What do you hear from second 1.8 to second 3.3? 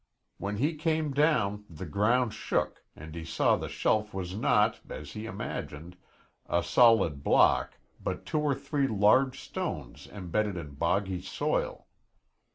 ground shook and he